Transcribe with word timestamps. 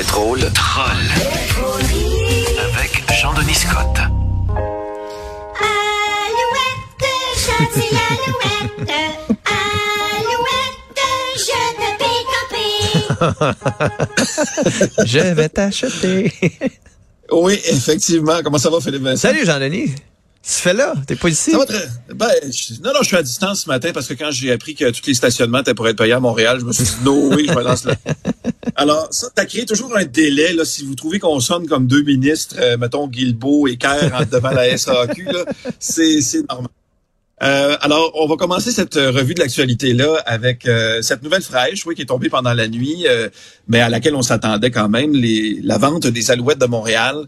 Les 0.00 0.06
drôles 0.06 0.50
trolls. 0.54 1.10
Avec 2.74 3.02
Jean-Denis 3.20 3.52
Scott. 3.54 3.98
Alouette, 5.60 7.04
alouette, 7.58 8.64
alouette, 10.24 10.78
je 11.36 11.58
te 11.76 11.88
pique 14.96 15.04
Je 15.06 15.18
vais 15.34 15.50
t'acheter. 15.50 16.32
Oui, 17.30 17.60
effectivement. 17.66 18.40
Comment 18.42 18.56
ça 18.56 18.70
va, 18.70 18.80
Philippe 18.80 19.02
Vincent? 19.02 19.28
Salut 19.28 19.44
Jean-Denis. 19.44 19.94
Tu 20.42 20.50
fais 20.52 20.72
là? 20.72 20.94
T'es 21.06 21.16
pas 21.16 21.28
ici? 21.28 21.50
Ça 21.50 21.58
va 21.58 21.66
très... 21.66 21.86
Ben, 22.14 22.30
je- 22.50 22.80
non, 22.82 22.92
non, 22.94 23.00
je 23.02 23.08
suis 23.08 23.16
à 23.18 23.22
distance 23.22 23.64
ce 23.64 23.68
matin 23.68 23.90
parce 23.92 24.06
que 24.06 24.14
quand 24.14 24.30
j'ai 24.30 24.50
appris 24.50 24.74
que 24.74 24.90
tous 24.90 25.06
les 25.06 25.12
stationnements 25.12 25.60
étaient 25.60 25.74
pour 25.74 25.86
être 25.88 25.98
payés 25.98 26.14
à 26.14 26.20
Montréal, 26.20 26.56
je 26.58 26.64
me 26.64 26.72
suis 26.72 26.84
dit, 26.84 26.90
no 27.04 27.34
oui, 27.34 27.44
je 27.46 27.52
me 27.54 27.62
lance 27.62 27.84
là. 27.84 27.94
Alors, 28.80 29.08
ça, 29.10 29.28
t'as 29.34 29.44
créé 29.44 29.66
toujours 29.66 29.94
un 29.94 30.06
délai, 30.06 30.54
là, 30.54 30.64
si 30.64 30.86
vous 30.86 30.94
trouvez 30.94 31.18
qu'on 31.18 31.38
sonne 31.38 31.68
comme 31.68 31.86
deux 31.86 32.00
ministres, 32.02 32.56
euh, 32.58 32.78
mettons 32.78 33.08
Guilbeault 33.08 33.68
et 33.68 33.76
Kerr 33.76 34.24
devant 34.32 34.52
la 34.52 34.74
SAQ, 34.74 35.28
c'est, 35.78 36.48
normal. 36.48 36.70
Euh, 37.42 37.76
alors, 37.82 38.10
on 38.14 38.26
va 38.26 38.36
commencer 38.36 38.70
cette 38.70 38.96
euh, 38.96 39.10
revue 39.10 39.34
de 39.34 39.40
l'actualité-là 39.40 40.22
avec 40.24 40.66
euh, 40.66 41.02
cette 41.02 41.22
nouvelle 41.22 41.42
fraîche, 41.42 41.84
oui, 41.84 41.94
qui 41.94 42.02
est 42.02 42.06
tombée 42.06 42.30
pendant 42.30 42.54
la 42.54 42.68
nuit, 42.68 43.04
euh, 43.06 43.28
mais 43.68 43.80
à 43.80 43.90
laquelle 43.90 44.14
on 44.14 44.22
s'attendait 44.22 44.70
quand 44.70 44.88
même, 44.88 45.12
la 45.62 45.76
vente 45.76 46.06
des 46.06 46.30
Alouettes 46.30 46.58
de 46.58 46.66
Montréal, 46.66 47.26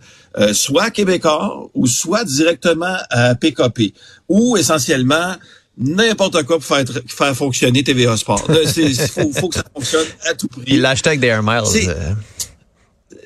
soit 0.54 0.84
à 0.84 0.90
Québécois 0.90 1.68
ou 1.74 1.86
soit 1.86 2.24
directement 2.24 2.96
à 3.10 3.34
PKP, 3.34 3.92
ou 4.30 4.56
essentiellement 4.56 5.34
n'importe 5.78 6.42
quoi 6.44 6.58
pour 6.58 6.64
faire, 6.66 6.84
faire 7.06 7.36
fonctionner 7.36 7.82
TVA 7.82 8.16
Sport. 8.16 8.46
Il 8.76 8.94
faut, 8.96 9.32
faut 9.32 9.48
que 9.48 9.54
ça 9.56 9.64
fonctionne 9.74 10.06
à 10.28 10.34
tout 10.34 10.48
prix. 10.48 10.62
Et 10.66 10.76
l'hashtag 10.76 11.20
des 11.20 11.28
Air 11.28 11.42
Miles. 11.42 11.62
C'est- 11.66 11.88
euh, 11.88 12.12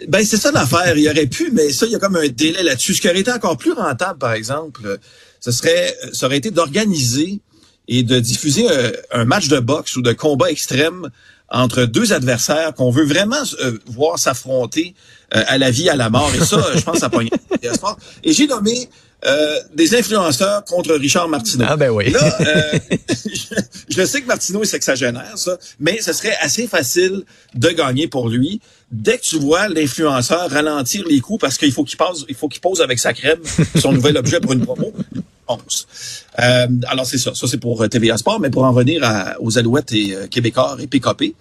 Ben, 0.08 0.24
c'est 0.24 0.36
ça 0.36 0.52
l'affaire. 0.52 0.96
Il 0.96 1.04
y 1.04 1.08
aurait 1.08 1.26
pu, 1.26 1.50
mais 1.52 1.72
ça, 1.72 1.86
il 1.86 1.92
y 1.92 1.94
a 1.94 1.98
comme 1.98 2.16
un 2.16 2.28
délai 2.28 2.62
là-dessus. 2.62 2.94
Ce 2.94 3.00
qui 3.00 3.08
aurait 3.08 3.20
été 3.20 3.32
encore 3.32 3.56
plus 3.56 3.72
rentable, 3.72 4.18
par 4.18 4.32
exemple, 4.34 4.82
euh, 4.84 4.96
ce 5.40 5.50
serait, 5.50 5.96
ça 6.12 6.26
aurait 6.26 6.36
été 6.36 6.50
d'organiser 6.50 7.40
et 7.88 8.02
de 8.02 8.18
diffuser 8.20 8.66
un, 8.68 9.20
un 9.20 9.24
match 9.24 9.48
de 9.48 9.58
boxe 9.58 9.96
ou 9.96 10.02
de 10.02 10.12
combat 10.12 10.50
extrême 10.50 11.08
entre 11.48 11.84
deux 11.84 12.12
adversaires 12.12 12.74
qu'on 12.74 12.90
veut 12.90 13.04
vraiment 13.04 13.42
euh, 13.60 13.78
voir 13.86 14.18
s'affronter 14.18 14.94
euh, 15.34 15.42
à 15.46 15.58
la 15.58 15.70
vie, 15.70 15.88
à 15.88 15.96
la 15.96 16.10
mort. 16.10 16.30
Et 16.34 16.44
ça, 16.44 16.60
je 16.74 16.82
pense, 16.82 16.98
ça 16.98 17.08
pogne. 17.08 17.28
Et 18.24 18.32
j'ai 18.32 18.46
nommé 18.46 18.88
euh, 19.24 19.58
des 19.74 19.96
influenceurs 19.96 20.64
contre 20.64 20.94
Richard 20.94 21.28
Martineau. 21.28 21.64
Ah 21.68 21.76
ben 21.76 21.90
oui. 21.90 22.10
Là, 22.10 22.36
euh, 22.40 22.78
je, 23.08 23.54
je 23.88 24.04
sais 24.04 24.20
que 24.20 24.26
Martineau 24.26 24.62
est 24.62 24.66
sexagénaire, 24.66 25.36
ça, 25.36 25.56
mais 25.80 26.00
ce 26.00 26.12
serait 26.12 26.36
assez 26.40 26.66
facile 26.66 27.24
de 27.54 27.68
gagner 27.70 28.08
pour 28.08 28.28
lui. 28.28 28.60
Dès 28.92 29.18
que 29.18 29.22
tu 29.22 29.38
vois 29.38 29.68
l'influenceur 29.68 30.48
ralentir 30.50 31.04
les 31.08 31.20
coups 31.20 31.40
parce 31.40 31.58
qu'il 31.58 31.72
faut 31.72 31.82
qu'il 31.82 31.96
passe, 31.96 32.18
il 32.28 32.36
faut 32.36 32.48
qu'il 32.48 32.60
pose 32.60 32.80
avec 32.80 33.00
sa 33.00 33.12
crème 33.12 33.40
son 33.80 33.92
nouvel 33.92 34.16
objet 34.16 34.38
pour 34.38 34.52
une 34.52 34.60
promo, 34.64 34.92
il 35.48 35.56
pense. 35.56 35.86
Euh, 36.38 36.66
alors 36.88 37.06
c'est 37.06 37.18
ça, 37.18 37.34
ça 37.34 37.46
c'est 37.46 37.58
pour 37.58 37.82
euh, 37.82 37.88
TVA 37.88 38.16
Sport, 38.16 38.40
mais 38.40 38.50
pour 38.50 38.64
en 38.64 38.72
revenir 38.72 39.02
à- 39.04 39.36
aux 39.40 39.58
Alouettes 39.58 39.92
et 39.92 40.14
euh, 40.14 40.26
Québécois 40.26 40.76
et 40.80 40.86
PKP, 40.86 41.34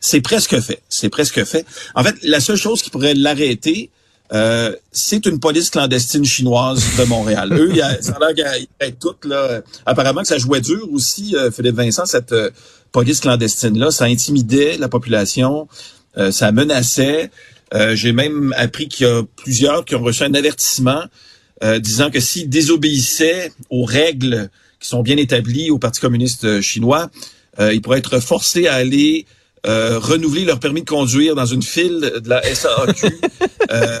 c'est 0.00 0.20
presque 0.20 0.58
fait. 0.60 0.82
C'est 0.88 1.08
presque 1.10 1.44
fait. 1.44 1.64
En 1.94 2.02
fait, 2.02 2.16
la 2.22 2.40
seule 2.40 2.56
chose 2.56 2.82
qui 2.82 2.90
pourrait 2.90 3.14
l'arrêter, 3.14 3.90
euh, 4.32 4.74
c'est 4.90 5.26
une 5.26 5.38
police 5.38 5.70
clandestine 5.70 6.24
chinoise 6.24 6.82
de 6.98 7.04
Montréal. 7.04 7.52
Eux, 7.52 7.68
il 7.70 7.76
y 7.76 7.82
a, 7.82 8.00
ça 8.02 8.18
a 8.20 8.32
l'air 8.32 8.92
toutes, 8.98 9.24
là. 9.26 9.60
Apparemment 9.86 10.22
que 10.22 10.28
ça 10.28 10.38
jouait 10.38 10.60
dur 10.62 10.88
aussi, 10.92 11.36
euh, 11.36 11.50
Philippe 11.50 11.76
Vincent, 11.76 12.06
cette 12.06 12.32
euh, 12.32 12.50
police 12.92 13.20
clandestine-là. 13.20 13.90
Ça 13.90 14.06
intimidait 14.06 14.76
la 14.78 14.88
population, 14.88 15.68
ça 16.30 16.52
menaçait. 16.52 17.30
J'ai 17.94 18.12
même 18.12 18.52
appris 18.58 18.86
qu'il 18.88 19.06
y 19.06 19.10
a 19.10 19.22
plusieurs 19.36 19.84
qui 19.86 19.94
ont 19.94 20.02
reçu 20.02 20.24
un 20.24 20.34
avertissement 20.34 21.04
euh, 21.62 21.78
disant 21.78 22.10
que 22.10 22.20
s'ils 22.20 22.48
désobéissaient 22.48 23.52
aux 23.70 23.84
règles 23.84 24.50
qui 24.80 24.88
sont 24.88 25.02
bien 25.02 25.16
établies 25.16 25.70
au 25.70 25.78
Parti 25.78 26.00
communiste 26.00 26.44
euh, 26.44 26.60
chinois, 26.60 27.10
euh, 27.60 27.72
ils 27.72 27.80
pourraient 27.80 27.98
être 27.98 28.20
forcés 28.20 28.66
à 28.66 28.74
aller 28.74 29.26
euh, 29.66 29.98
renouveler 29.98 30.44
leur 30.44 30.58
permis 30.58 30.82
de 30.82 30.88
conduire 30.88 31.34
dans 31.34 31.46
une 31.46 31.62
file 31.62 32.12
de 32.22 32.28
la 32.28 32.42
SAQ. 32.42 33.06
euh, 33.70 33.98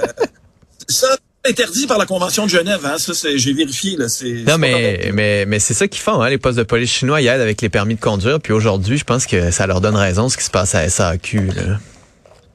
ça 0.88 1.16
interdit 1.44 1.86
par 1.86 1.98
la 1.98 2.06
Convention 2.06 2.44
de 2.44 2.50
Genève, 2.50 2.80
hein, 2.84 2.96
ça 2.98 3.12
j'ai 3.34 3.52
vérifié 3.52 3.96
là, 3.96 4.08
c'est 4.08 4.44
c'est 4.44 4.50
Non, 4.50 4.58
mais, 4.58 5.10
mais, 5.12 5.44
mais 5.46 5.58
c'est 5.58 5.74
ça 5.74 5.88
qu'ils 5.88 6.00
font, 6.00 6.20
hein, 6.20 6.30
les 6.30 6.38
postes 6.38 6.58
de 6.58 6.62
police 6.62 6.90
chinois, 6.90 7.20
ils 7.20 7.26
aident 7.26 7.40
avec 7.40 7.60
les 7.62 7.68
permis 7.68 7.94
de 7.94 8.00
conduire. 8.00 8.40
Puis 8.40 8.52
aujourd'hui, 8.52 8.96
je 8.96 9.04
pense 9.04 9.26
que 9.26 9.50
ça 9.50 9.66
leur 9.66 9.80
donne 9.80 9.96
raison 9.96 10.28
ce 10.28 10.36
qui 10.36 10.44
se 10.44 10.50
passe 10.50 10.74
à 10.74 10.88
SAQ. 10.88 11.46
Là. 11.46 11.78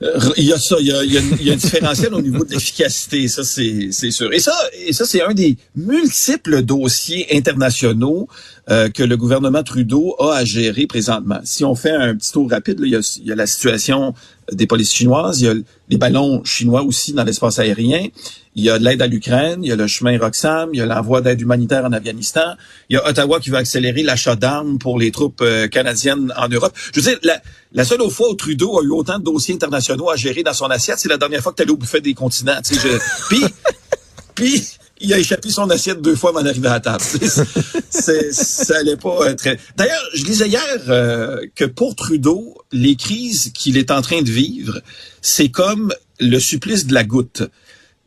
Euh, 0.03 0.19
il 0.37 0.45
y 0.45 0.53
a 0.53 0.59
ça, 0.59 0.75
il 0.79 0.87
y 0.87 0.91
a, 0.91 1.03
il 1.03 1.11
y 1.11 1.17
a, 1.17 1.21
il 1.41 1.51
un 1.51 1.55
différentiel 1.55 2.13
au 2.13 2.21
niveau 2.21 2.43
de 2.43 2.51
l'efficacité, 2.51 3.27
ça 3.27 3.43
c'est 3.43 3.89
c'est 3.91 4.11
sûr. 4.11 4.31
Et 4.31 4.39
ça, 4.39 4.53
et 4.85 4.93
ça 4.93 5.05
c'est 5.05 5.23
un 5.23 5.33
des 5.33 5.57
multiples 5.75 6.61
dossiers 6.61 7.25
internationaux 7.35 8.27
euh, 8.69 8.89
que 8.89 9.01
le 9.01 9.17
gouvernement 9.17 9.63
Trudeau 9.63 10.15
a 10.19 10.37
à 10.37 10.45
gérer 10.45 10.85
présentement. 10.85 11.39
Si 11.43 11.65
on 11.65 11.73
fait 11.73 11.91
un 11.91 12.15
petit 12.15 12.31
tour 12.31 12.49
rapide, 12.49 12.79
là, 12.79 12.85
il 12.85 13.25
y 13.25 13.31
a 13.31 13.35
la 13.35 13.47
situation 13.47 14.13
des 14.51 14.67
polices 14.67 14.93
chinoises, 14.93 15.41
il 15.41 15.45
y 15.45 15.49
a 15.49 15.53
les 15.89 15.97
ballons 15.97 16.43
chinois 16.43 16.83
aussi 16.83 17.13
dans 17.13 17.23
l'espace 17.23 17.59
aérien, 17.59 18.07
il 18.55 18.63
y 18.63 18.69
a 18.69 18.79
de 18.79 18.83
l'aide 18.83 19.01
à 19.01 19.07
l'Ukraine, 19.07 19.63
il 19.63 19.69
y 19.69 19.71
a 19.71 19.75
le 19.75 19.87
chemin 19.87 20.17
Roxham, 20.17 20.69
il 20.73 20.77
y 20.77 20.81
a 20.81 20.85
l'envoi 20.85 21.21
d'aide 21.21 21.41
humanitaire 21.41 21.85
en 21.85 21.91
Afghanistan, 21.91 22.55
il 22.89 22.95
y 22.95 22.97
a 22.97 23.07
Ottawa 23.07 23.39
qui 23.39 23.49
veut 23.49 23.57
accélérer 23.57 24.03
l'achat 24.03 24.35
d'armes 24.35 24.79
pour 24.79 24.97
les 24.97 25.11
troupes 25.11 25.41
euh, 25.41 25.67
canadiennes 25.67 26.33
en 26.37 26.47
Europe. 26.47 26.73
Je 26.93 26.99
veux 26.99 27.09
dire, 27.09 27.19
la, 27.23 27.41
la 27.73 27.85
seule 27.85 28.01
fois 28.09 28.29
où 28.29 28.35
Trudeau 28.35 28.79
a 28.79 28.83
eu 28.83 28.91
autant 28.91 29.19
de 29.19 29.23
dossiers 29.23 29.55
internationaux 29.55 30.09
à 30.09 30.15
gérer 30.15 30.43
dans 30.43 30.53
son 30.53 30.67
assiette, 30.67 30.97
c'est 30.99 31.09
la 31.09 31.17
dernière 31.17 31.41
fois 31.41 31.51
que 31.51 31.57
tu 31.57 31.63
allé 31.63 31.71
au 31.71 31.77
buffet 31.77 32.01
des 32.01 32.13
continents. 32.13 32.59
Puis, 33.29 33.43
puis 34.33 34.67
il 34.99 35.13
a 35.13 35.19
échappé 35.19 35.49
son 35.49 35.69
assiette 35.69 36.01
deux 36.01 36.15
fois 36.15 36.31
avant 36.31 36.41
d'arriver 36.43 36.67
à 36.67 36.73
la 36.73 36.79
table. 36.79 37.03
C'est- 37.89 38.31
ça 38.33 38.77
allait 38.77 38.97
pas 38.97 39.27
euh, 39.27 39.33
très. 39.35 39.57
D'ailleurs, 39.75 40.01
je 40.13 40.23
lisais 40.25 40.47
hier 40.47 40.63
euh, 40.89 41.45
que 41.55 41.65
pour 41.65 41.95
Trudeau, 41.95 42.57
les 42.71 42.95
crises 42.95 43.51
qu'il 43.53 43.77
est 43.77 43.91
en 43.91 44.01
train 44.01 44.21
de 44.21 44.29
vivre, 44.29 44.81
c'est 45.21 45.49
comme 45.49 45.93
le 46.19 46.39
supplice 46.39 46.85
de 46.87 46.93
la 46.93 47.03
goutte. 47.03 47.43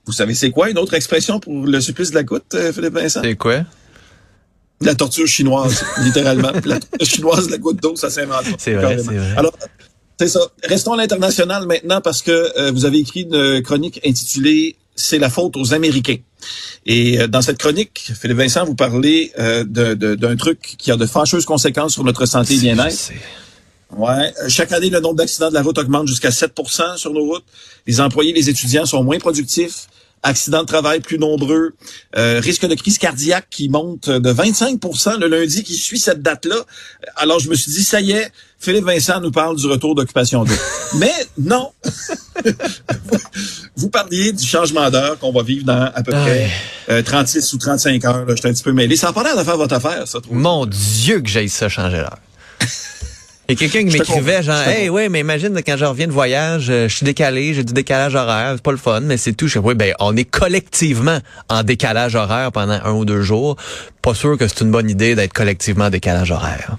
Vous 0.07 0.13
savez, 0.13 0.35
c'est 0.35 0.51
quoi 0.51 0.71
une 0.71 0.79
autre 0.79 0.95
expression 0.95 1.39
pour 1.41 1.67
le 1.67 1.81
supplice 1.81 2.11
de 2.11 2.17
la 2.17 2.23
goutte, 2.25 2.55
euh, 2.55 2.73
Philippe 2.73 2.95
Vincent? 2.95 3.21
C'est 3.23 3.37
quoi? 3.37 3.65
La 4.81 4.95
torture 4.95 5.27
chinoise, 5.27 5.85
littéralement. 6.03 6.53
La 6.65 6.81
torture 6.81 7.07
chinoise, 7.07 7.51
la 7.51 7.59
goutte 7.59 7.83
d'eau, 7.83 7.97
ça 7.97 8.09
s'invente. 8.11 8.45
C'est 8.59 8.73
vrai, 8.75 8.97
c'est 8.99 9.05
vrai. 9.15 9.35
Alors, 9.37 9.57
c'est 10.19 10.29
ça. 10.29 10.41
Restons 10.65 10.95
à 10.95 10.97
l'international 10.97 11.67
maintenant 11.67 12.01
parce 12.01 12.23
que 12.23 12.31
euh, 12.59 12.71
vous 12.73 12.85
avez 12.87 12.99
écrit 12.99 13.23
une 13.31 13.63
chronique 13.63 14.01
intitulée 14.07 14.77
C'est 15.01 15.19
la 15.19 15.31
faute 15.31 15.57
aux 15.57 15.73
Américains. 15.73 16.19
Et 16.87 17.21
euh, 17.21 17.27
dans 17.27 17.43
cette 17.43 17.59
chronique, 17.59 18.13
Philippe 18.21 18.39
Vincent, 18.39 18.65
vous 18.65 18.75
parlez 18.75 19.33
euh, 19.39 19.65
d'un 19.65 20.37
truc 20.37 20.77
qui 20.79 20.91
a 20.91 20.97
de 20.97 21.07
fâcheuses 21.07 21.45
conséquences 21.45 21.95
sur 21.95 22.05
notre 22.05 22.27
santé 22.27 22.55
et 22.55 22.59
bien-être. 22.59 23.11
Ouais. 23.97 24.33
Chaque 24.49 24.73
année, 24.73 24.91
le 24.91 25.01
nombre 25.01 25.17
d'accidents 25.17 25.49
de 25.49 25.55
la 25.55 25.63
route 25.63 25.79
augmente 25.79 26.07
jusqu'à 26.07 26.31
7% 26.31 26.97
sur 26.97 27.13
nos 27.13 27.25
routes. 27.25 27.45
Les 27.87 28.01
employés, 28.01 28.33
les 28.33 28.49
étudiants 28.49 28.87
sont 28.87 29.03
moins 29.03 29.19
productifs. 29.19 29.89
Accidents 30.23 30.61
de 30.61 30.67
travail 30.67 31.01
plus 31.01 31.19
nombreux. 31.19 31.73
Euh, 32.17 32.41
risque 32.41 32.67
de 32.67 32.75
crise 32.75 32.99
cardiaque 32.99 33.47
qui 33.51 33.69
monte 33.69 34.11
de 34.11 34.33
25% 34.33 35.19
le 35.19 35.27
lundi 35.27 35.65
qui 35.65 35.75
suit 35.75 35.99
cette 35.99 36.23
date-là. 36.23 36.57
Alors, 37.17 37.41
je 37.41 37.49
me 37.49 37.55
suis 37.55 37.73
dit, 37.73 37.83
ça 37.83 38.01
y 38.01 38.13
est, 38.13 38.31
Philippe 38.61 38.85
Vincent 38.85 39.21
nous 39.21 39.31
parle 39.31 39.57
du 39.57 39.67
retour 39.67 39.95
d'occupation 39.95 40.45
d'eau. 40.45 40.53
Mais 40.99 41.13
non! 41.39 41.73
Vous 43.75 43.89
parliez 43.89 44.33
du 44.33 44.47
changement 44.47 44.91
d'heure 44.91 45.19
qu'on 45.19 45.33
va 45.33 45.43
vivre 45.43 45.65
dans 45.65 45.91
à 45.95 46.03
peu 46.03 46.13
près 46.13 46.51
euh, 46.91 47.03
36 47.03 47.55
ou 47.55 47.59
35 47.59 48.05
heures. 48.05 48.27
Là, 48.27 48.35
J'étais 48.35 48.49
un 48.49 48.53
petit 48.53 48.63
peu 48.63 48.73
mêlé. 48.73 48.97
Ça 48.97 49.07
n'a 49.07 49.13
pas 49.15 49.23
l'air 49.23 49.37
de 49.37 49.45
faire 49.45 49.57
votre 49.57 49.75
affaire, 49.75 50.07
ça, 50.07 50.21
trop. 50.21 50.35
Mon 50.35 50.67
Dieu 50.67 51.21
que 51.21 51.29
j'ai 51.31 51.49
ça 51.49 51.71
changer 51.71 51.97
l'heure. 51.97 52.19
Et 53.49 53.57
quelqu'un 53.57 53.81
qui 53.81 53.99
m'écrivait 53.99 54.43
genre 54.43 54.61
Hey 54.69 54.91
ouais, 54.91 55.09
mais 55.09 55.21
imagine 55.21 55.59
quand 55.67 55.77
je 55.79 55.85
reviens 55.87 56.07
de 56.07 56.13
voyage, 56.13 56.69
euh, 56.69 56.87
je 56.87 56.95
suis 56.95 57.05
décalé, 57.05 57.55
j'ai 57.55 57.65
du 57.65 57.73
décalage 57.73 58.15
horaire, 58.15 58.53
c'est 58.57 58.63
pas 58.63 58.71
le 58.73 58.77
fun, 58.77 59.01
mais 59.01 59.17
c'est 59.17 59.33
tout. 59.33 59.49
Je 59.49 59.59
dis, 59.59 59.65
oui, 59.65 59.75
ben 59.75 59.95
on 60.01 60.15
est 60.17 60.25
collectivement 60.25 61.19
en 61.49 61.63
décalage 61.63 62.15
horaire 62.15 62.53
pendant 62.53 62.79
un 62.85 62.93
ou 62.93 63.07
deux 63.07 63.23
jours. 63.23 63.57
Pas 64.03 64.15
sûr 64.15 64.37
que 64.37 64.47
c'est 64.47 64.61
une 64.61 64.71
bonne 64.71 64.91
idée 64.91 65.15
d'être 65.15 65.33
collectivement 65.33 65.87
en 65.87 65.91
décalage 65.91 66.31
horaire. 66.31 66.77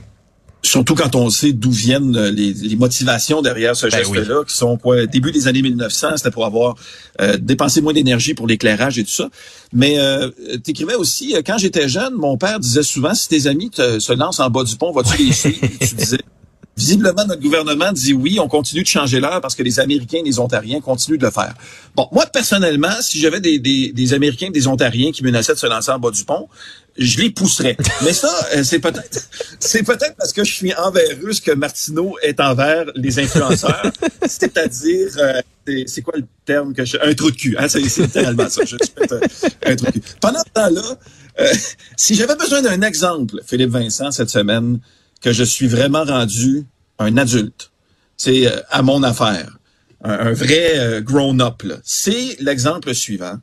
Surtout 0.63 0.94
quand 0.94 1.16
on 1.16 1.30
sait 1.31 1.54
d'où 1.54 1.72
viennent 1.72 2.16
euh, 2.16 2.30
les, 2.31 2.54
les 2.54 2.75
motivations 2.75 3.42
derrière 3.42 3.75
ce 3.75 3.88
Ben 3.88 3.98
geste-là, 3.98 4.44
qui 4.48 4.56
sont 4.56 4.78
quoi 4.78 5.08
début 5.08 5.31
des 5.31 5.48
années 5.48 5.63
1900, 5.63 6.18
c'était 6.18 6.30
pour 6.30 6.46
avoir 6.46 6.75
euh, 7.19 7.36
dépensé 7.38 7.81
moins 7.81 7.94
d'énergie 7.94 8.36
pour 8.36 8.46
l'éclairage 8.46 9.00
et 9.00 9.04
tout 9.04 9.10
ça. 9.12 9.30
Mais 9.74 9.98
euh, 9.98 10.30
t'écrivais 10.63 10.96
aussi, 10.96 11.36
euh, 11.36 11.42
quand 11.46 11.58
j'étais 11.58 11.90
jeune, 11.90 12.13
mon 12.13 12.38
père 12.38 12.60
disait 12.60 12.84
souvent, 12.84 13.16
si 13.16 13.28
tes 13.28 13.48
amis 13.48 13.72
te- 13.72 13.98
se 14.00 14.13
lancent 14.13 14.40
en 14.40 14.52
bas 14.52 14.63
du 14.63 14.75
pont, 14.75 14.92
vas-tu 14.92 15.24
les 15.24 15.34
suivre? 15.34 15.58
tu 15.80 15.96
disais, 15.96 16.19
visiblement, 16.78 17.25
notre 17.28 17.42
gouvernement 17.42 17.92
dit 17.92 18.13
oui, 18.13 18.40
on 18.40 18.48
continue 18.48 18.81
de 18.84 18.88
changer 18.88 19.19
l'heure 19.19 19.42
parce 19.42 19.56
que 19.56 19.63
les 19.63 19.80
Américains 19.80 20.19
et 20.19 20.24
les 20.24 20.40
Ontariens 20.40 20.80
continuent 20.80 21.18
de 21.18 21.25
le 21.25 21.31
faire. 21.31 21.54
Bon, 21.96 22.08
moi, 22.12 22.25
personnellement, 22.28 22.94
si 23.02 23.19
j'avais 23.19 23.40
des, 23.40 23.60
des, 23.60 23.92
des 23.92 24.13
Américains 24.13 24.48
et 24.48 24.52
des 24.52 24.68
Ontariens 24.68 25.12
qui 25.12 25.24
menaçaient 25.24 25.54
de 25.54 25.60
se 25.60 25.68
lancer 25.68 25.92
en 25.92 26.00
bas 26.00 26.12
du 26.12 26.24
pont, 26.24 26.48
je 26.97 27.19
les 27.19 27.29
pousserais. 27.29 27.77
Mais 28.03 28.13
ça, 28.13 28.29
euh, 28.55 28.63
c'est 28.63 28.79
peut-être, 28.79 29.29
c'est 29.59 29.83
peut-être 29.83 30.15
parce 30.17 30.33
que 30.33 30.43
je 30.43 30.51
suis 30.53 30.73
envers 30.75 31.07
eux 31.23 31.31
ce 31.33 31.41
que 31.41 31.51
Martineau 31.51 32.15
est 32.21 32.39
envers 32.39 32.85
les 32.95 33.19
influenceurs. 33.19 33.91
C'est-à-dire, 34.27 35.07
euh, 35.17 35.41
c'est- 35.67 35.85
c'est 35.88 36.01
quoi 36.01 36.13
le 36.17 36.25
terme 36.45 36.73
que 36.73 36.83
je, 36.85 36.97
un 37.01 37.13
trou 37.13 37.31
de 37.31 37.35
cul. 37.35 37.55
Hein? 37.57 37.67
C'est 37.69 37.88
c'est 37.88 38.01
littéralement 38.03 38.49
ça. 38.49 38.63
Je 38.65 38.75
peut-être, 38.77 39.13
euh, 39.13 39.49
un 39.65 39.75
trou 39.75 39.85
de 39.88 39.91
cul. 39.91 40.01
Pendant 40.19 40.39
ce 40.39 40.51
temps-là, 40.53 40.97
euh, 41.39 41.47
si 41.95 42.15
j'avais 42.15 42.35
besoin 42.35 42.61
d'un 42.61 42.81
exemple, 42.81 43.35
Philippe 43.45 43.69
Vincent, 43.71 44.11
cette 44.11 44.29
semaine, 44.29 44.79
que 45.21 45.31
je 45.31 45.43
suis 45.43 45.67
vraiment 45.67 46.03
rendu 46.03 46.65
un 46.99 47.15
adulte, 47.17 47.71
c'est 48.17 48.47
euh, 48.47 48.59
à 48.69 48.81
mon 48.81 49.01
affaire, 49.03 49.57
un, 50.03 50.11
un 50.27 50.33
vrai 50.33 51.01
grown-up, 51.03 51.61
là. 51.63 51.75
c'est 51.83 52.35
l'exemple 52.39 52.93
suivant. 52.93 53.35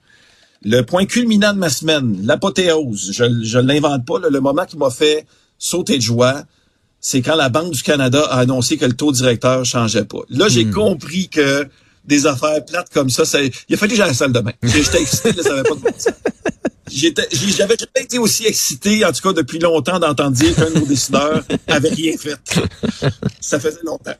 Le 0.65 0.83
point 0.83 1.07
culminant 1.07 1.53
de 1.53 1.59
ma 1.59 1.71
semaine, 1.71 2.21
l'apothéose, 2.25 3.11
je 3.13 3.25
je 3.43 3.59
l'invente 3.59 4.05
pas, 4.05 4.19
là, 4.19 4.29
le 4.31 4.41
moment 4.41 4.65
qui 4.65 4.77
m'a 4.77 4.91
fait 4.91 5.27
sauter 5.59 5.99
de 5.99 6.03
joie, 6.03 6.45
c'est 7.01 7.23
quand 7.23 7.37
la 7.37 7.49
Banque 7.49 7.73
du 7.73 7.83
Canada 7.83 8.25
a 8.29 8.41
annoncé 8.41 8.77
que 8.77 8.85
le 8.85 8.95
taux 8.95 9.13
directeur 9.13 9.65
changeait 9.65 10.05
pas. 10.05 10.19
Là, 10.31 10.49
j'ai 10.49 10.69
compris 10.69 11.29
que 11.29 11.69
des 12.05 12.27
affaires 12.27 12.65
plates 12.65 12.89
comme 12.93 13.11
ça, 13.11 13.25
ça 13.25 13.39
il 13.43 13.75
a 13.75 13.77
fallu 13.77 13.93
que 13.93 13.97
j'aille 13.97 14.07
à 14.07 14.09
la 14.09 14.15
salle 14.15 14.33
de 14.33 14.41
bain. 14.41 14.53
J'étais 14.63 15.01
excité, 15.03 15.33
là, 15.33 15.43
ça 15.43 15.53
avait 15.53 15.63
pas 15.63 15.75
de 15.75 15.81
bon 15.81 15.91
j'avais 16.91 17.77
jamais 17.77 18.05
été 18.05 18.19
aussi 18.19 18.47
excité, 18.47 19.05
en 19.05 19.13
tout 19.13 19.21
cas 19.23 19.33
depuis 19.33 19.59
longtemps, 19.59 19.99
d'entendre 19.99 20.33
dire 20.33 20.55
qu'un 20.55 20.71
de 20.71 20.79
nos 20.79 20.87
décideurs 20.87 21.45
avait 21.67 21.91
rien 21.91 22.17
fait. 22.17 22.37
Ça 23.41 23.61
faisait 23.61 23.83
longtemps. 23.85 24.15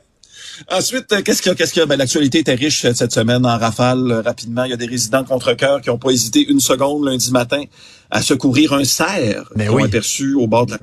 Ensuite, 0.71 1.11
euh, 1.13 1.21
qu'est-ce 1.21 1.41
qu'il 1.41 1.49
y 1.49 1.53
a? 1.53 1.55
Qu'est-ce 1.55 1.73
qu'il 1.73 1.79
y 1.79 1.83
a? 1.83 1.85
Ben, 1.85 1.97
l'actualité 1.97 2.39
était 2.39 2.55
riche 2.55 2.85
euh, 2.85 2.93
cette 2.93 3.11
semaine 3.11 3.45
en 3.45 3.57
rafale, 3.57 4.11
euh, 4.11 4.21
rapidement. 4.21 4.63
Il 4.63 4.71
y 4.71 4.73
a 4.73 4.77
des 4.77 4.85
résidents 4.85 5.23
contre 5.23 5.53
cœur 5.53 5.81
qui 5.81 5.89
n'ont 5.89 5.97
pas 5.97 6.11
hésité 6.11 6.45
une 6.47 6.59
seconde 6.59 7.05
lundi 7.05 7.31
matin 7.31 7.63
à 8.09 8.21
secourir 8.21 8.73
un 8.73 8.83
cerf 8.83 9.49
Ben 9.55 9.65
qu'ils 9.65 9.71
ont 9.71 9.75
oui. 9.75 9.83
aperçu 9.83 10.33
au 10.33 10.47
bord 10.47 10.65
de 10.65 10.71
la 10.71 10.79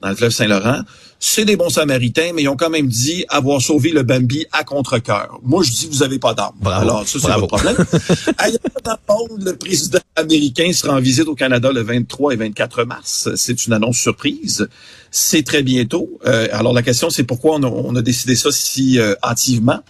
dans 0.00 0.08
le 0.08 0.14
fleuve 0.14 0.30
Saint-Laurent. 0.30 0.80
C'est 1.18 1.44
des 1.46 1.56
bons 1.56 1.70
samaritains, 1.70 2.32
mais 2.34 2.42
ils 2.42 2.48
ont 2.48 2.56
quand 2.56 2.68
même 2.68 2.88
dit 2.88 3.24
avoir 3.28 3.60
sauvé 3.60 3.90
le 3.90 4.02
Bambi 4.02 4.44
à 4.52 4.64
contre-cœur. 4.64 5.40
Moi, 5.42 5.62
je 5.62 5.72
dis, 5.72 5.88
vous 5.90 6.02
avez 6.02 6.18
pas 6.18 6.34
d'armes. 6.34 6.56
Alors, 6.66 7.08
ça, 7.08 7.18
c'est 7.18 7.28
votre 7.28 7.46
problème. 7.46 7.76
Ailleurs 8.38 8.58
dans 8.84 8.98
le 9.08 9.34
monde, 9.34 9.42
le 9.42 9.56
président 9.56 9.98
américain 10.14 10.72
sera 10.72 10.94
en 10.94 11.00
visite 11.00 11.26
au 11.26 11.34
Canada 11.34 11.72
le 11.72 11.82
23 11.82 12.34
et 12.34 12.36
24 12.36 12.84
mars. 12.84 13.30
C'est 13.34 13.66
une 13.66 13.72
annonce 13.72 13.96
surprise. 13.96 14.68
C'est 15.10 15.42
très 15.42 15.62
bientôt. 15.62 16.20
Euh, 16.26 16.48
alors, 16.52 16.74
la 16.74 16.82
question, 16.82 17.08
c'est 17.08 17.24
pourquoi 17.24 17.56
on 17.56 17.62
a, 17.62 17.66
on 17.66 17.96
a 17.96 18.02
décidé 18.02 18.36
ça 18.36 18.52
si 18.52 18.98
euh, 18.98 19.14
hâtivement? 19.22 19.80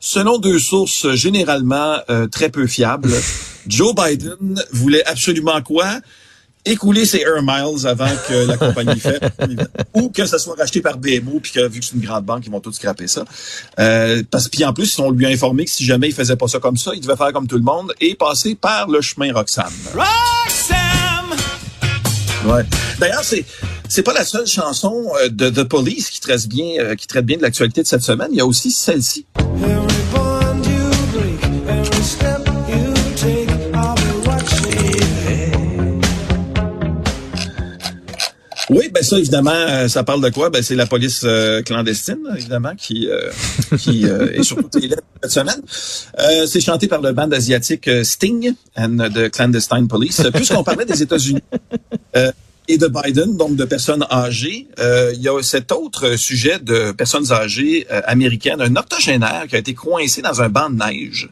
Selon 0.00 0.38
deux 0.38 0.60
sources 0.60 1.12
généralement 1.14 1.98
euh, 2.08 2.28
très 2.28 2.50
peu 2.50 2.68
fiables, 2.68 3.12
Joe 3.66 3.94
Biden 3.94 4.62
voulait 4.70 5.04
absolument 5.04 5.60
quoi? 5.62 6.00
Écouler 6.64 7.04
ses 7.06 7.20
Air 7.20 7.42
Miles 7.42 7.86
avant 7.86 8.10
que 8.28 8.46
la 8.46 8.56
compagnie 8.56 9.00
fait, 9.00 9.20
ou 9.94 10.10
que 10.10 10.26
ça 10.26 10.38
soit 10.38 10.56
racheté 10.56 10.80
par 10.80 10.98
BMO, 10.98 11.40
puis 11.40 11.52
que 11.52 11.66
vu 11.68 11.80
que 11.80 11.84
c'est 11.84 11.94
une 11.94 12.02
grande 12.02 12.24
banque, 12.24 12.42
ils 12.46 12.50
vont 12.50 12.60
tout 12.60 12.72
scraper 12.72 13.06
ça. 13.06 13.24
Euh, 13.78 14.22
parce 14.30 14.48
puis 14.48 14.64
en 14.64 14.72
plus, 14.72 14.98
on 14.98 15.10
lui 15.10 15.26
a 15.26 15.28
informé 15.28 15.64
que 15.64 15.70
si 15.70 15.84
jamais 15.84 16.08
il 16.08 16.14
faisait 16.14 16.36
pas 16.36 16.48
ça 16.48 16.58
comme 16.58 16.76
ça, 16.76 16.92
il 16.94 17.00
devait 17.00 17.16
faire 17.16 17.32
comme 17.32 17.46
tout 17.46 17.56
le 17.56 17.62
monde 17.62 17.92
et 18.00 18.14
passer 18.14 18.54
par 18.54 18.88
le 18.88 19.00
chemin 19.00 19.32
Roxham. 19.32 19.72
Ouais. 22.44 22.62
D'ailleurs, 22.98 23.24
c'est 23.24 23.44
c'est 23.88 24.02
pas 24.02 24.12
la 24.12 24.24
seule 24.24 24.46
chanson 24.46 25.06
euh, 25.20 25.28
de 25.28 25.50
The 25.50 25.64
Police 25.64 26.10
qui 26.10 26.20
traite 26.20 26.46
bien 26.46 26.78
euh, 26.78 26.94
qui 26.94 27.06
traite 27.06 27.26
bien 27.26 27.36
de 27.36 27.42
l'actualité 27.42 27.82
de 27.82 27.86
cette 27.86 28.02
semaine. 28.02 28.28
Il 28.32 28.38
y 28.38 28.40
a 28.40 28.46
aussi 28.46 28.70
celle-ci. 28.70 29.26
Ça 39.08 39.18
évidemment, 39.18 39.50
euh, 39.50 39.88
ça 39.88 40.04
parle 40.04 40.22
de 40.22 40.30
quoi? 40.30 40.50
Ben 40.50 40.62
c'est 40.62 40.74
la 40.74 40.86
police 40.86 41.22
euh, 41.24 41.62
clandestine 41.62 42.18
évidemment 42.36 42.74
qui 42.76 43.08
euh, 43.08 43.30
qui 43.78 44.06
euh, 44.06 44.32
est 44.34 44.42
sur 44.42 44.56
toutes 44.56 44.76
les 44.76 44.88
lettres 44.88 45.02
cette 45.22 45.32
semaine. 45.32 45.62
Euh, 46.18 46.46
c'est 46.46 46.60
chanté 46.60 46.86
par 46.86 47.00
le 47.00 47.12
band 47.12 47.30
asiatique 47.30 47.88
Sting 48.04 48.54
and 48.76 48.96
the 49.14 49.30
Clandestine 49.30 49.88
Police. 49.88 50.22
Puisqu'on 50.34 50.62
parlait 50.62 50.84
des 50.84 51.02
États-Unis 51.02 51.42
euh, 52.16 52.30
et 52.68 52.76
de 52.76 52.86
Biden, 52.86 53.36
donc 53.36 53.56
de 53.56 53.64
personnes 53.64 54.04
âgées, 54.10 54.68
euh, 54.78 55.12
il 55.14 55.22
y 55.22 55.28
a 55.28 55.42
cet 55.42 55.72
autre 55.72 56.16
sujet 56.16 56.58
de 56.58 56.92
personnes 56.92 57.32
âgées 57.32 57.86
euh, 57.90 58.02
américaines, 58.04 58.60
un 58.60 58.76
octogénaire 58.76 59.46
qui 59.48 59.56
a 59.56 59.58
été 59.58 59.74
coincé 59.74 60.20
dans 60.20 60.42
un 60.42 60.50
banc 60.50 60.68
de 60.68 60.76
neige 60.76 61.30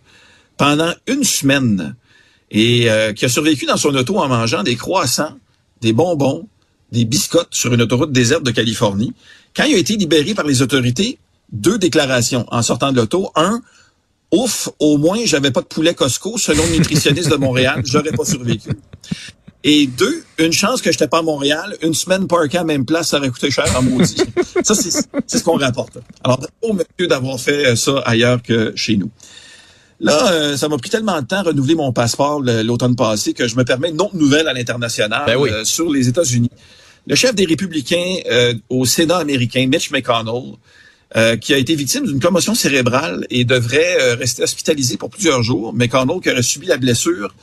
pendant 0.56 0.92
une 1.06 1.24
semaine 1.24 1.94
et 2.50 2.90
euh, 2.90 3.12
qui 3.12 3.26
a 3.26 3.28
survécu 3.28 3.66
dans 3.66 3.76
son 3.76 3.94
auto 3.94 4.18
en 4.18 4.28
mangeant 4.28 4.62
des 4.62 4.76
croissants, 4.76 5.36
des 5.82 5.92
bonbons, 5.92 6.48
des 6.92 7.04
biscottes 7.04 7.48
sur 7.54 7.72
une 7.74 7.82
autoroute 7.82 8.12
déserte 8.12 8.42
de 8.42 8.50
Californie. 8.50 9.12
Quand 9.54 9.64
il 9.64 9.74
a 9.74 9.78
été 9.78 9.96
libéré 9.96 10.34
par 10.34 10.46
les 10.46 10.62
autorités, 10.62 11.18
deux 11.52 11.78
déclarations 11.78 12.46
en 12.50 12.62
sortant 12.62 12.92
de 12.92 12.96
l'auto. 12.96 13.30
Un, 13.34 13.60
ouf, 14.32 14.68
au 14.78 14.98
moins 14.98 15.18
j'avais 15.24 15.50
pas 15.50 15.62
de 15.62 15.66
poulet 15.66 15.94
Costco, 15.94 16.38
selon 16.38 16.64
le 16.66 16.78
nutritionniste 16.78 17.30
de 17.30 17.36
Montréal, 17.36 17.82
j'aurais 17.84 18.12
pas 18.12 18.24
survécu. 18.24 18.70
Et 19.64 19.88
deux, 19.88 20.22
une 20.38 20.52
chance 20.52 20.80
que 20.80 20.92
j'étais 20.92 21.08
pas 21.08 21.18
à 21.18 21.22
Montréal, 21.22 21.76
une 21.82 21.94
semaine 21.94 22.28
parquée 22.28 22.58
à 22.58 22.64
même 22.64 22.84
place, 22.84 23.08
ça 23.08 23.18
aurait 23.18 23.30
coûté 23.30 23.50
cher 23.50 23.64
en 23.76 23.82
maudit. 23.82 24.22
ça, 24.62 24.74
c'est 24.74 24.90
ce 25.26 25.42
qu'on 25.42 25.56
rapporte. 25.56 25.98
Alors, 26.22 26.46
au 26.62 26.72
monsieur 26.72 27.08
d'avoir 27.08 27.40
fait 27.40 27.74
ça 27.74 27.98
ailleurs 28.04 28.42
que 28.42 28.72
chez 28.76 28.96
nous. 28.96 29.10
Là, 30.00 30.32
euh, 30.32 30.56
ça 30.56 30.68
m'a 30.68 30.76
pris 30.76 30.90
tellement 30.90 31.20
de 31.22 31.26
temps 31.26 31.36
à 31.38 31.42
renouveler 31.42 31.74
mon 31.74 31.92
passeport 31.92 32.40
l'automne 32.40 32.96
passé 32.96 33.32
que 33.32 33.48
je 33.48 33.56
me 33.56 33.64
permets 33.64 33.90
une 33.90 34.00
autre 34.00 34.16
nouvelle 34.16 34.46
à 34.46 34.52
l'international 34.52 35.22
Ben 35.26 35.36
oui. 35.36 35.50
euh, 35.50 35.64
sur 35.64 35.90
les 35.90 36.08
États-Unis. 36.08 36.50
Le 37.06 37.14
chef 37.14 37.34
des 37.34 37.44
républicains 37.46 38.16
euh, 38.30 38.52
au 38.68 38.84
Sénat 38.84 39.18
américain, 39.18 39.66
Mitch 39.68 39.90
McConnell, 39.90 40.54
euh, 41.16 41.36
qui 41.36 41.54
a 41.54 41.56
été 41.56 41.74
victime 41.76 42.04
d'une 42.04 42.20
commotion 42.20 42.54
cérébrale 42.54 43.26
et 43.30 43.44
devrait 43.44 43.96
euh, 44.00 44.14
rester 44.16 44.42
hospitalisé 44.42 44.96
pour 44.96 45.08
plusieurs 45.08 45.42
jours. 45.42 45.72
McConnell 45.72 46.20
qui 46.20 46.30
aurait 46.30 46.42
subi 46.42 46.66
la 46.66 46.76
blessure 46.78 47.34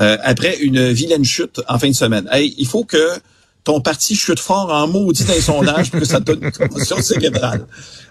euh, 0.00 0.16
après 0.22 0.58
une 0.58 0.90
vilaine 0.90 1.24
chute 1.24 1.60
en 1.68 1.78
fin 1.78 1.88
de 1.88 1.94
semaine. 1.94 2.28
Hey, 2.32 2.54
il 2.58 2.66
faut 2.66 2.84
que 2.84 3.10
ton 3.64 3.80
parti 3.80 4.16
chute 4.16 4.40
fort 4.40 4.72
en 4.72 4.88
maudit 4.88 5.24
dans 5.24 5.34
les 5.34 5.40
sondages 5.40 5.90
pour 5.90 6.00
que 6.00 6.06
ça 6.06 6.20
donne 6.20 6.42
une 6.42 6.50
commotion 6.50 7.00
cérébrale. 7.00 7.66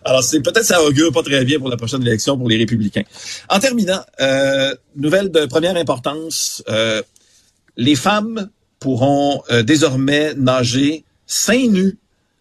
Alors, 0.06 0.24
c'est 0.24 0.40
peut-être 0.42 0.66
ça 0.66 0.82
augure 0.84 1.12
pas 1.12 1.24
très 1.24 1.44
bien 1.44 1.60
pour 1.60 1.70
la 1.70 1.78
prochaine 1.78 2.02
élection 2.02 2.38
pour 2.38 2.48
les 2.50 2.58
républicains. 2.58 3.04
En 3.50 3.60
terminant, 3.60 4.02
euh, 4.22 4.74
nouvelle 4.96 5.30
de 5.30 5.46
première 5.46 5.76
importance, 5.76 6.64
euh, 6.70 7.02
les 7.78 7.96
femmes 7.96 8.50
pourront 8.80 9.44
euh, 9.52 9.62
désormais 9.62 10.34
nager 10.36 11.04
seins 11.28 11.68
nus 11.68 11.98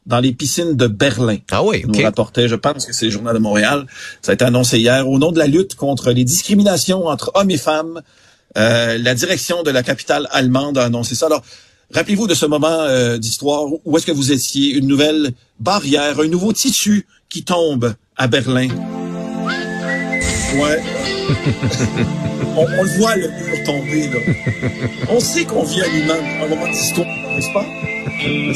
dans 0.07 0.21
les 0.21 0.33
piscines 0.33 0.77
de 0.77 0.87
Berlin. 0.87 1.37
Ah 1.51 1.63
oui, 1.63 1.83
Nous 1.87 1.95
OK. 1.99 2.03
rapportait, 2.03 2.49
je 2.49 2.55
pense 2.55 2.87
que 2.87 2.93
c'est 2.93 3.07
le 3.07 3.11
Journal 3.11 3.35
de 3.35 3.39
Montréal. 3.41 3.87
Ça 4.23 4.33
a 4.33 4.35
été 4.35 4.45
annoncé 4.45 4.79
hier 4.79 5.07
au 5.09 5.19
nom 5.19 5.31
de 5.33 5.39
la 5.39 5.47
lutte 5.47 5.75
contre 5.75 6.11
les 6.13 6.25
discriminations 6.25 7.07
entre 7.07 7.31
hommes 7.35 7.51
et 7.51 7.59
femmes. 7.59 8.01
euh, 8.57 8.99
la 8.99 9.15
direction 9.15 9.63
de 9.63 9.71
la 9.71 9.83
capitale 9.83 10.27
allemande 10.33 10.79
a 10.79 10.85
annoncé 10.85 11.15
ça. 11.15 11.27
Alors, 11.27 11.43
rappelez-vous 11.95 12.27
de 12.27 12.35
ce 12.35 12.47
moment 12.47 12.69
euh, 12.69 13.19
d'histoire. 13.19 13.65
Où 13.85 13.97
est-ce 13.97 14.07
que 14.07 14.13
vous 14.13 14.33
étiez? 14.33 14.75
Une 14.75 14.87
nouvelle 14.87 15.33
barrière, 15.59 16.21
un 16.21 16.29
nouveau 16.29 16.53
tissu 16.53 17.07
qui 17.29 17.45
tombe 17.45 17.95
à 18.17 18.27
Berlin. 18.27 18.69
Ouais. 20.57 20.83
on, 22.57 22.67
on 22.67 22.83
le 22.83 22.99
voit, 22.99 23.17
le 23.17 23.29
mur 23.29 23.65
tomber, 23.65 24.09
là. 24.09 24.19
On 25.09 25.21
sait 25.21 25.45
qu'on 25.45 25.65
vit 25.65 25.79
moment, 25.79 26.21
un 26.43 26.49
moment 26.49 26.69
d'histoire, 26.69 27.07
n'est-ce 27.07 27.53
pas? 27.53 27.65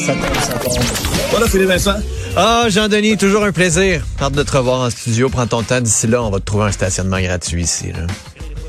Ça 0.04 0.12
tombe, 0.12 0.42
ça 0.42 0.58
tombe. 0.58 0.84
Voilà, 1.30 1.48
Philippe 1.48 1.68
Vincent. 1.68 1.94
Ah, 2.36 2.66
Jean-Denis, 2.68 3.16
toujours 3.16 3.44
un 3.44 3.52
plaisir. 3.52 4.04
Hâte 4.20 4.32
de 4.32 4.42
te 4.42 4.56
revoir 4.56 4.80
en 4.80 4.90
studio. 4.90 5.28
Prends 5.28 5.46
ton 5.46 5.62
temps 5.62 5.80
d'ici 5.80 6.08
là. 6.08 6.22
On 6.22 6.30
va 6.30 6.40
te 6.40 6.44
trouver 6.44 6.64
un 6.64 6.72
stationnement 6.72 7.20
gratuit 7.20 7.62
ici. 7.62 7.92
Là. 7.92 8.06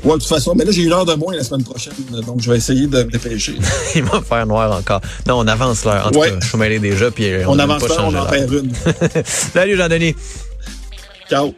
Ouais, 0.06 0.14
de 0.14 0.20
toute 0.20 0.28
façon, 0.28 0.54
mais 0.54 0.64
là, 0.64 0.70
j'ai 0.70 0.82
une 0.84 0.92
heure 0.92 1.04
de 1.04 1.14
moins 1.14 1.34
la 1.34 1.42
semaine 1.42 1.64
prochaine, 1.64 1.92
donc 2.24 2.40
je 2.40 2.48
vais 2.50 2.58
essayer 2.58 2.86
de 2.86 3.02
me 3.02 3.10
dépêcher. 3.10 3.56
Il 3.96 4.04
va 4.04 4.20
faire 4.20 4.46
noir 4.46 4.70
encore. 4.78 5.00
Non, 5.26 5.38
on 5.40 5.46
avance 5.48 5.84
l'heure. 5.84 6.06
En 6.06 6.10
tout 6.12 6.20
Ouais. 6.20 6.30
cas, 6.30 6.36
je 6.40 6.48
suis 6.48 6.56
mêlé 6.58 6.78
déjà. 6.78 7.10
Puis 7.10 7.28
on, 7.44 7.50
On, 7.50 7.56
n'a 7.56 7.64
avance 7.64 7.84
pas 7.84 8.02
on 8.02 8.14
en 8.14 8.24
perd 8.26 8.52
une. 8.52 8.72
Salut, 9.24 9.76
Jean-Denis. 9.76 10.14
Ciao. 11.28 11.52